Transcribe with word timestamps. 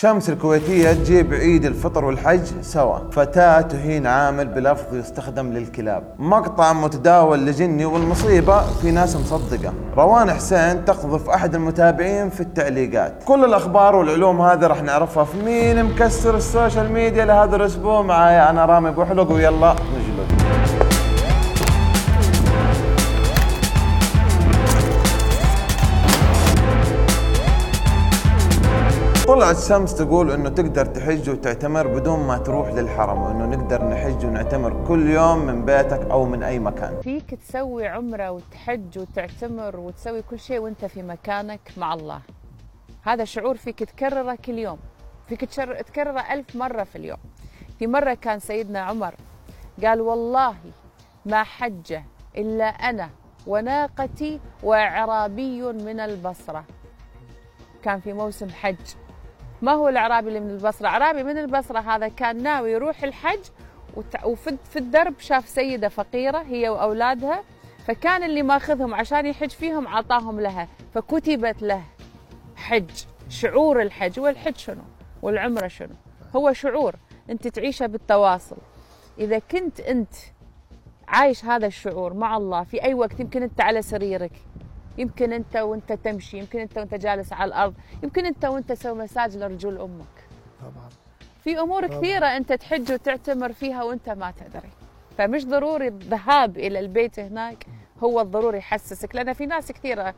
شمس 0.00 0.30
الكويتية 0.30 0.92
تجيب 0.92 1.34
عيد 1.34 1.64
الفطر 1.64 2.04
والحج 2.04 2.40
سوا. 2.62 2.98
فتاة 3.12 3.60
تهين 3.60 4.06
عامل 4.06 4.48
بلفظ 4.48 4.94
يستخدم 4.94 5.52
للكلاب. 5.52 6.02
مقطع 6.18 6.72
متداول 6.72 7.46
لجني 7.46 7.84
والمصيبة 7.84 8.60
في 8.60 8.90
ناس 8.90 9.16
مصدقة. 9.16 9.72
روان 9.96 10.30
حسين 10.32 10.84
تقذف 10.84 11.28
أحد 11.28 11.54
المتابعين 11.54 12.30
في 12.30 12.40
التعليقات. 12.40 13.24
كل 13.24 13.44
الأخبار 13.44 13.96
والعلوم 13.96 14.40
هذه 14.40 14.66
راح 14.66 14.82
نعرفها 14.82 15.24
في 15.24 15.42
مين 15.44 15.84
مكسر 15.84 16.36
ال 16.36 16.44
social 16.44 16.92
media 16.92 17.24
لهذا 17.24 17.56
الأسبوع. 17.56 18.02
معايا 18.02 18.50
أنا 18.50 18.64
رامي 18.64 18.90
بوحلق 18.90 19.32
ويلا. 19.32 19.74
طلعت 29.28 29.56
شمس 29.56 29.94
تقول 29.94 30.30
إنه 30.30 30.48
تقدر 30.48 30.86
تحج 30.86 31.30
وتعتمر 31.30 31.86
بدون 31.86 32.26
ما 32.26 32.38
تروح 32.38 32.68
للحرم 32.68 33.22
وإنه 33.22 33.46
نقدر 33.46 33.84
نحج 33.84 34.26
ونعتمر 34.26 34.84
كل 34.88 35.10
يوم 35.10 35.38
من 35.38 35.64
بيتك 35.64 36.00
أو 36.10 36.24
من 36.24 36.42
أي 36.42 36.58
مكان. 36.58 37.00
فيك 37.00 37.34
تسوي 37.34 37.86
عمرة 37.86 38.30
وتحج 38.30 38.98
وتعتمر 38.98 39.76
وتسوي 39.76 40.22
كل 40.22 40.38
شيء 40.38 40.58
وأنت 40.58 40.84
في 40.84 41.02
مكانك 41.02 41.60
مع 41.76 41.94
الله. 41.94 42.20
هذا 43.02 43.24
شعور 43.24 43.56
فيك 43.56 43.78
تكرره 43.78 44.38
كل 44.44 44.58
يوم. 44.58 44.78
فيك 45.28 45.44
تكرره 45.44 46.20
ألف 46.32 46.56
مرة 46.56 46.82
في 46.84 46.96
اليوم. 46.96 47.18
في 47.78 47.86
مرة 47.86 48.14
كان 48.14 48.38
سيدنا 48.38 48.80
عمر 48.80 49.14
قال 49.84 50.00
والله 50.00 50.54
ما 51.26 51.42
حج 51.42 51.96
إلا 52.36 52.64
أنا 52.64 53.10
وناقتي 53.46 54.40
وأعرابي 54.62 55.62
من 55.62 56.00
البصرة. 56.00 56.64
كان 57.82 58.00
في 58.00 58.12
موسم 58.12 58.48
حج. 58.48 58.76
ما 59.62 59.72
هو 59.72 59.88
الأعرابي 59.88 60.28
اللي 60.28 60.40
من 60.40 60.50
البصرة؟ 60.50 60.86
أعرابي 60.86 61.22
من 61.22 61.38
البصرة 61.38 61.78
هذا 61.78 62.08
كان 62.08 62.42
ناوي 62.42 62.72
يروح 62.72 63.04
الحج 63.04 63.40
وفي 64.24 64.56
في 64.70 64.78
الدرب 64.78 65.14
شاف 65.18 65.48
سيدة 65.48 65.88
فقيرة 65.88 66.38
هي 66.38 66.68
وأولادها 66.68 67.44
فكان 67.86 68.22
اللي 68.22 68.42
ماخذهم 68.42 68.94
عشان 68.94 69.26
يحج 69.26 69.50
فيهم 69.50 69.88
عطاهم 69.88 70.40
لها 70.40 70.68
فكتبت 70.94 71.62
له 71.62 71.82
حج 72.56 72.90
شعور 73.28 73.82
الحج. 73.82 74.20
والحج 74.20 74.56
شنو؟ 74.56 74.82
والعمرة 75.22 75.68
شنو؟ 75.68 75.94
هو 76.36 76.52
شعور 76.52 76.94
أنت 77.30 77.48
تعيشه 77.48 77.86
بالتواصل. 77.86 78.56
إذا 79.18 79.38
كنت 79.38 79.80
أنت 79.80 80.14
عايش 81.08 81.44
هذا 81.44 81.66
الشعور 81.66 82.14
مع 82.14 82.36
الله 82.36 82.64
في 82.64 82.82
أي 82.82 82.94
وقت 82.94 83.20
يمكن 83.20 83.42
أنت 83.42 83.60
على 83.60 83.82
سريرك. 83.82 84.32
يمكن 84.98 85.32
أنت 85.32 85.56
وأنت 85.56 85.92
تمشي 85.92 86.38
يمكن 86.38 86.58
أنت 86.58 86.78
وأنت 86.78 86.94
جالس 86.94 87.32
على 87.32 87.48
الأرض 87.48 87.74
يمكن 88.02 88.26
أنت 88.26 88.44
وأنت 88.44 88.72
تسوي 88.72 88.98
مساج 88.98 89.36
لرجول 89.36 89.78
أمك. 89.78 90.26
طبعا. 90.60 90.88
في 91.44 91.60
أمور 91.60 91.86
كثيرة 91.86 92.26
أنت 92.26 92.52
تحج 92.52 92.92
وتعتمر 92.92 93.52
فيها 93.52 93.82
وأنت 93.82 94.08
ما 94.08 94.30
تدري. 94.30 94.68
فمش 95.18 95.46
ضروري 95.46 95.88
الذهاب 95.88 96.56
إلى 96.58 96.78
البيت 96.78 97.18
هناك 97.20 97.66
هو 98.04 98.20
الضروري 98.20 98.58
يحسسك 98.58 99.14
لأن 99.14 99.32
في 99.32 99.46
ناس 99.46 99.72
كثيرة 99.72 100.14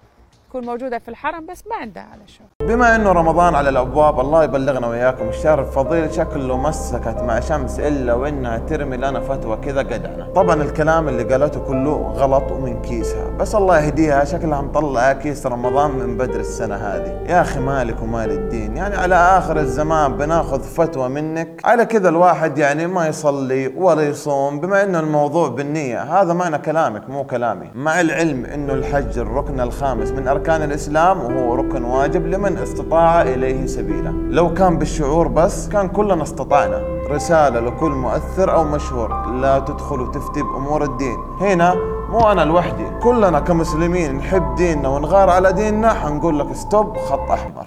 تكون 0.49 0.67
موجودة 0.67 0.99
في 0.99 1.09
الحرم 1.09 1.47
بس 1.47 1.67
ما 1.67 1.77
عندها 1.77 2.03
على 2.03 2.29
شو 2.29 2.45
بما 2.61 2.97
إنه 2.97 3.13
رمضان 3.13 3.55
على 3.55 3.69
الأبواب 3.69 4.21
الله 4.21 4.45
يبلغنا 4.45 4.87
وياكم 4.87 5.29
الشهر 5.29 5.61
الفضيل 5.61 6.15
شكله 6.15 6.57
مسكت 6.57 7.17
مع 7.23 7.41
شمس 7.41 7.81
إلا 7.81 8.15
وإنها 8.15 8.59
ترمي 8.59 8.97
لنا 8.97 9.21
فتوى 9.21 9.57
كذا 9.57 9.81
قدعنا. 9.81 10.29
طبعا 10.35 10.63
الكلام 10.63 11.09
اللي 11.09 11.23
قالته 11.23 11.61
كله 11.61 12.15
غلط 12.17 12.53
ومن 12.53 12.83
كيسها. 12.83 13.31
بس 13.39 13.55
الله 13.55 13.81
يهديها 13.81 14.25
شكلها 14.25 14.61
مطلعه 14.61 15.13
كيس 15.13 15.47
رمضان 15.47 15.91
من 15.91 16.17
بدر 16.17 16.41
السنة 16.41 16.75
هذه. 16.75 17.21
يا 17.29 17.41
أخي 17.41 17.61
مالك 17.61 18.03
ومال 18.03 18.31
الدين 18.31 18.77
يعني 18.77 18.97
على 18.97 19.15
آخر 19.15 19.59
الزمان 19.59 20.17
بناخذ 20.17 20.61
فتوى 20.61 21.09
منك. 21.09 21.61
على 21.65 21.85
كذا 21.85 22.09
الواحد 22.09 22.59
يعني 22.59 22.87
ما 22.87 23.07
يصلي 23.07 23.73
ولا 23.77 24.03
يصوم 24.03 24.61
بما 24.61 24.83
إنه 24.83 25.01
الموضوع 25.01 25.49
بالنية. 25.49 26.03
هذا 26.03 26.33
معنى 26.33 26.59
كلامك 26.59 27.11
مو 27.11 27.25
كلامي. 27.25 27.71
مع 27.75 28.01
العلم 28.01 28.45
إنه 28.45 28.73
الحج 28.73 29.19
الركن 29.19 29.61
الخامس 29.61 30.11
من 30.11 30.29
أركان 30.29 30.63
الإسلام 30.63 31.21
وهو 31.21 31.55
ركن 31.55 31.85
واجب 31.85 32.27
لمن 32.27 32.50
استطاع 32.59 33.23
إليه 33.23 33.67
سبيلا. 33.67 34.11
لو 34.11 34.55
كان 34.55 34.79
بالشعور 34.79 35.29
بس 35.29 35.69
كان 35.69 35.89
كلنا 35.89 36.23
استطعنا. 36.23 36.83
رسالة 37.11 37.61
لكل 37.61 37.91
مؤثر 37.91 38.55
أو 38.55 38.65
مشهور. 38.65 39.27
لا 39.27 39.59
تدخل 39.59 40.01
وتفتي 40.01 40.43
بأمور 40.43 40.85
الدين. 40.85 41.17
هنا 41.41 41.75
مو 42.11 42.33
أنا 42.33 42.41
لوحدي. 42.41 42.85
كلنا 43.03 43.41
كمسلمين 43.41 44.15
نحب 44.17 44.55
ديننا 44.55 44.89
ونغار 44.89 45.31
على 45.31 45.53
ديننا. 45.53 45.93
حنقول 45.93 46.39
لك 46.39 46.53
ستوب 46.53 46.97
خط 46.97 47.31
أحمر. 47.31 47.67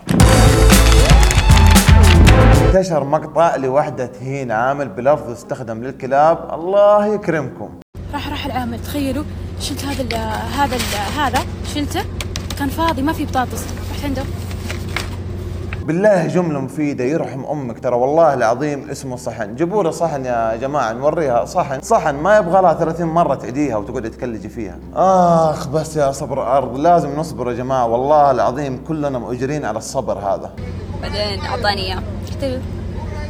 انتشر 2.66 3.04
مقطع 3.04 3.56
لوحدة 3.56 4.06
تهين 4.06 4.52
عامل 4.52 4.90
بلفظ 4.90 5.32
استخدم 5.32 5.84
للكلاب. 5.84 6.54
الله 6.54 7.06
يكرمكم. 7.06 7.70
راح 8.14 8.30
راح 8.30 8.46
العامل. 8.46 8.80
تخيلوا 8.84 9.24
شلت 9.60 9.86
هذا 9.86 10.02
ال 10.02 10.16
هذا 10.58 10.76
ال 10.76 10.82
هذا؟ 11.20 11.40
شلته؟ 11.74 12.04
كان 12.60 12.70
فاضي 12.70 13.02
ما 13.02 13.14
في 13.14 13.26
بطاطس. 13.26 13.66
رحت 13.92 14.06
عنده. 14.06 14.22
بالله 15.84 16.28
جملة 16.28 16.60
مفيدة 16.60 17.04
يرحم 17.04 17.46
أمك 17.46 17.80
ترى 17.80 17.96
والله 17.96 18.34
العظيم 18.34 18.90
اسمه 18.90 19.16
صحن. 19.16 19.56
جيبوا 19.56 19.84
له 19.84 19.92
صحن 19.92 20.26
يا 20.26 20.56
جماعة 20.56 20.94
نوريها. 20.94 21.46
صحن 21.46 21.82
صحن 21.82 22.16
ما 22.16 22.38
يبغى 22.38 22.62
لها 22.62 22.74
30 22.74 23.08
مرة 23.08 23.36
تعيديها 23.36 23.78
وتقعدي 23.78 24.10
تكلجي 24.10 24.50
فيها. 24.50 24.80
آخ 24.96 25.68
بس 25.68 25.96
يا 25.98 26.12
صبر 26.12 26.58
أرض 26.58 26.78
لازم 26.78 27.16
نصبر 27.16 27.52
يا 27.52 27.56
جماعة 27.56 27.86
والله 27.86 28.32
العظيم 28.32 28.84
كلنا 28.88 29.20
مؤجرين 29.20 29.66
على 29.66 29.78
الصبر 29.78 30.18
هذا. 30.18 30.52
بعدين 31.02 31.40
أعطاني 31.46 31.82
إياه. 31.82 32.00
قلت 32.32 32.44
له 32.44 32.62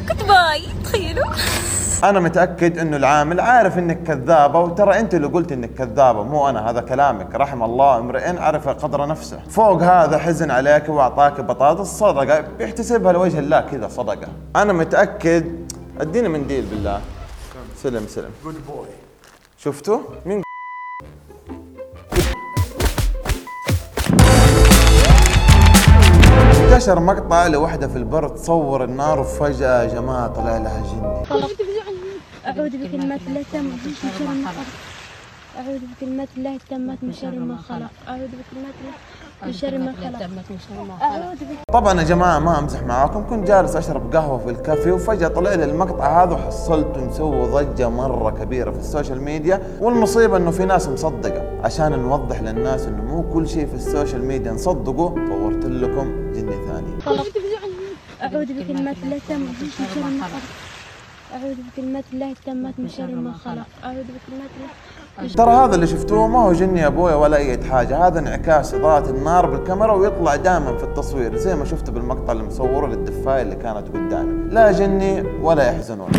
good 0.09 0.23
boy 0.23 0.61
تخيلوا. 0.84 1.25
أنا 2.03 2.19
متأكد 2.19 2.80
إنه 2.80 2.97
العامل 2.97 3.40
عارف 3.40 3.78
إنك 3.78 4.03
كذابة 4.03 4.59
وترى 4.59 5.00
أنت 5.00 5.16
اللي 5.16 5.28
قلت 5.28 5.52
إنك 5.52 5.74
كذابة 5.74 6.24
مو 6.24 6.50
أنا 6.50 6.69
هذا 6.69 6.81
كلامك. 6.81 7.36
رحم 7.36 7.64
الله 7.64 7.97
امرئ 7.97 8.38
عرف 8.38 8.69
قدر 8.69 9.08
نفسه. 9.08 9.40
فوق 9.50 9.84
هذا 9.84 10.18
حزن 10.18 10.52
عليك 10.52 10.90
وأعطاك 10.90 11.41
بطاطس 11.41 11.88
صدقة 11.88 12.41
بيحتسبها 12.58 13.12
لوجه 13.12 13.40
الله 13.40 13.62
كذا 13.62 13.88
صدقة. 13.88 14.28
أنا 14.56 14.74
متأكد 14.74 15.72
أديني 16.00 16.30
منديل 16.30 16.66
بالله. 16.66 17.02
سلم 17.75 18.08
سلم. 18.08 18.31
good 18.44 18.56
boy 18.67 18.88
شفتوا؟ 19.58 20.00
مين؟ 20.25 20.44
انتشر 26.64 27.00
مقطع 27.00 27.47
لوحدة 27.47 27.88
في 27.88 27.97
البر 27.97 28.28
تصور 28.28 28.84
النار 28.84 29.20
وفجأة 29.20 29.84
يا 29.84 29.88
جماعة 29.88 30.28
طلع 30.28 30.58
لها 30.58 30.84
جني 30.84 31.72
أعوذ 32.47 32.77
بكلمات 32.77 33.21
الله 33.27 33.41
التامة 33.41 33.69
من 33.85 33.93
شر 34.01 34.25
ما 34.27 34.47
خلق. 34.47 34.69
أعوذ 35.59 35.79
بكلمات 35.91 36.27
الله 36.37 36.55
التامات 36.55 36.97
من 37.03 37.13
شر 37.13 37.39
ما 37.39 37.57
خلق. 37.57 37.91
أعوذ 38.07 38.27
بكلمات 38.39 38.75
الله 38.81 38.95
من 39.45 39.53
شر 39.53 39.77
ما 39.77 39.93
خلق. 39.93 41.63
طبعا 41.73 42.01
يا 42.01 42.03
جماعة 42.03 42.39
ما 42.39 42.59
أمزح 42.59 42.83
معاكم. 42.83 43.25
كنت 43.29 43.47
جالس 43.47 43.75
أشرب 43.75 44.15
قهوة 44.15 44.37
في 44.37 44.49
الكافي 44.49 44.91
وفجأة 44.91 45.27
طلع 45.27 45.53
لي 45.53 45.63
المقطع 45.63 46.23
هذا 46.23 46.33
وحصلته 46.33 47.05
مسوي 47.05 47.47
ضجة 47.47 47.89
مرة 47.89 48.29
كبيرة 48.29 48.71
في 48.71 48.79
ال 48.79 48.85
social 48.85 49.22
media. 49.22 49.78
والمصيبة 49.79 50.37
إنه 50.37 50.51
في 50.51 50.65
ناس 50.65 50.87
مصدقة. 50.87 51.61
عشان 51.63 51.99
نوضح 51.99 52.41
للناس 52.41 52.85
إنه 52.85 53.03
مو 53.03 53.33
كل 53.33 53.49
شيء 53.49 53.65
في 53.65 53.75
ال 53.75 53.83
social 53.83 54.25
media 54.25 54.51
نصدقه 54.51 55.15
طورت 55.29 55.65
لكم 55.65 56.33
جني 56.33 56.55
ثاني. 56.67 57.19
أعوذ 58.21 58.53
بكلمات 58.53 58.97
الله 59.03 59.15
التامة 59.15 59.45
من 59.45 59.69
شر 59.77 60.01
ما 60.01 60.25
خلق. 60.27 60.72
أعوذ 61.33 61.55
بكلمات 61.71 62.03
الله 62.13 62.31
التامات 62.31 62.73
من 62.77 62.89
شر 62.89 63.16
ما 63.16 63.33
خلق. 63.33 63.66
أعوذ 63.83 63.95
بكلمات 63.95 64.49
الله. 64.57 65.33
ترى 65.35 65.51
هذا 65.51 65.75
اللي 65.75 65.88
شفتوه 65.88 66.27
ما 66.27 66.39
هو 66.39 66.53
جني 66.53 66.79
يا 66.79 66.88
ابويا 66.88 67.16
ولا 67.16 67.38
أي 67.38 67.63
حاجة 67.63 68.07
هذا 68.07 68.19
انعكاس 68.19 68.73
إضاءة 68.73 69.09
النار 69.09 69.45
بالكاميرا 69.45 69.93
ويطلع 69.93 70.35
دائما 70.35 70.77
في 70.77 70.83
التصوير 70.83 71.38
زي 71.38 71.55
ما 71.55 71.66
شفت 71.66 71.89
بالمقطع 71.89 72.33
اللي 72.33 72.43
مصوره 72.43 72.88
للدفاية 72.88 73.41
اللي 73.41 73.55
كانت 73.55 73.88
قدامي. 73.88 74.49
لا 74.49 74.72
جني 74.72 75.22
ولا 75.41 75.63
يحزنون. 75.72 76.11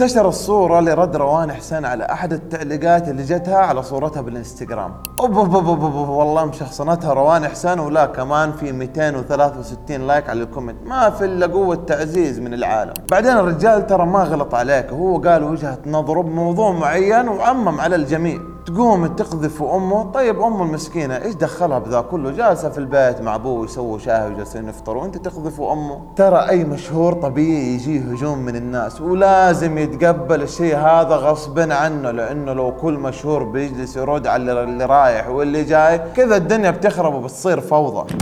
انتشر 0.00 0.28
الصورة 0.28 0.80
لرد 0.80 1.16
روان 1.16 1.52
حسين 1.52 1.84
على 1.84 2.04
أحد 2.04 2.32
التعليقات 2.32 3.08
اللي 3.08 3.22
جتها 3.22 3.56
على 3.56 3.82
صورتها 3.82 4.20
بالإنستغرام. 4.20 4.94
أوب 5.20 5.38
أوب 5.38 5.54
أوب 5.54 5.68
أوب 5.68 5.96
أوب 5.96 6.08
والله 6.08 6.44
مشخصنتها 6.44 7.12
روان 7.12 7.48
حسين 7.48 7.80
ولا 7.80 8.06
كمان 8.06 8.52
في 8.52 8.72
263 8.72 10.06
لايك 10.06 10.30
على 10.30 10.42
الكومنت. 10.42 10.76
ما 10.86 11.10
في 11.10 11.24
إلا 11.24 11.46
قوة 11.46 11.74
تعزيز 11.74 12.38
من 12.38 12.54
العالم. 12.54 12.94
بعدين 13.10 13.32
الرجال 13.32 13.86
ترى 13.86 14.06
ما 14.06 14.18
غلط 14.18 14.54
عليك. 14.54 14.86
هو 14.90 15.18
قال 15.18 15.44
وجهة 15.44 15.78
نظره 15.86 16.22
بموضوع 16.22 16.72
معين 16.72 17.28
وعمم 17.28 17.80
على 17.80 17.96
الجميع. 17.96 18.40
تقوم 18.68 19.06
تقذف 19.06 19.62
أمه. 19.62 20.10
طيب 20.12 20.42
أمه 20.42 20.62
المسكينة 20.62 21.16
إيش 21.16 21.34
دخلها 21.34 21.78
بذا 21.78 22.00
كله؟ 22.00 22.30
جالسة 22.30 22.68
في 22.68 22.78
البيت 22.78 23.20
مع 23.20 23.34
أبوه 23.34 23.64
يسووا 23.64 23.98
شاي 23.98 24.32
وجالسين 24.32 24.68
يفطروا 24.68 25.02
وأنت 25.02 25.16
تقذفوا 25.16 25.72
أمه. 25.72 26.00
ترى 26.16 26.48
أي 26.48 26.64
مشهور 26.64 27.12
طبيعي 27.12 27.74
يجيه 27.74 28.00
هجوم 28.00 28.38
من 28.38 28.56
الناس 28.56 29.00
ولازم 29.00 29.78
يتقبل 29.78 30.42
الشيء 30.42 30.76
هذا 30.76 31.16
غصبا 31.16 31.74
عنه 31.74 32.10
لأنه 32.10 32.52
لو 32.52 32.76
كل 32.76 32.94
مشهور 32.94 33.42
بيجلس 33.42 33.96
يرد 33.96 34.26
على 34.26 34.62
اللي 34.62 34.84
رايح 34.84 35.28
واللي 35.28 35.64
جاي 35.64 35.98
كذا 35.98 36.36
الدنيا 36.36 36.70
بتخرب 36.70 37.14
وبتصير 37.14 37.60
فوضى. 37.60 38.14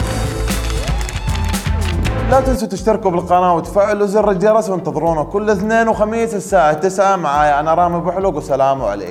لا 2.30 2.40
تنسوا 2.40 2.68
تشتركوا 2.68 3.10
بالقناة 3.10 3.54
وتفعلوا 3.54 4.06
زر 4.06 4.30
الجرس 4.30 4.70
وانتظرونا 4.70 5.22
كل 5.22 5.50
اثنين 5.50 5.88
وخميس 5.88 6.34
الساعة 6.34 6.72
9 6.72 7.16
معايا 7.16 7.60
أنا 7.60 7.74
رامي 7.74 8.00
بحلق 8.00 8.36
وسلام 8.36 8.82
عليكم. 8.82 9.04